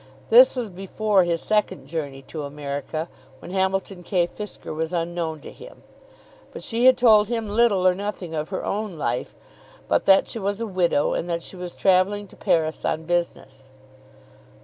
This 0.31 0.55
was 0.55 0.71
before 0.71 1.25
his 1.25 1.43
second 1.43 1.85
journey 1.85 2.23
to 2.23 2.41
America, 2.41 3.07
when 3.37 3.51
Hamilton 3.51 4.01
K. 4.01 4.25
Fisker 4.25 4.73
was 4.73 4.93
unknown 4.93 5.41
to 5.41 5.51
him. 5.51 5.83
But 6.51 6.63
she 6.63 6.85
had 6.87 6.97
told 6.97 7.27
him 7.27 7.47
little 7.47 7.87
or 7.87 7.93
nothing 7.93 8.33
of 8.33 8.49
her 8.49 8.65
own 8.65 8.97
life, 8.97 9.35
but 9.87 10.05
that 10.07 10.27
she 10.27 10.39
was 10.39 10.59
a 10.59 10.65
widow, 10.65 11.13
and 11.13 11.29
that 11.29 11.43
she 11.43 11.55
was 11.55 11.75
travelling 11.75 12.25
to 12.29 12.35
Paris 12.35 12.83
on 12.83 13.03
business. 13.03 13.69